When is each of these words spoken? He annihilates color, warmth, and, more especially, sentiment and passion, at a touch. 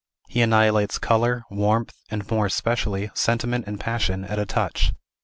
He 0.29 0.41
annihilates 0.41 0.97
color, 0.97 1.43
warmth, 1.51 1.93
and, 2.09 2.27
more 2.31 2.47
especially, 2.47 3.11
sentiment 3.13 3.67
and 3.67 3.79
passion, 3.79 4.23
at 4.25 4.39
a 4.39 4.47
touch. 4.47 4.93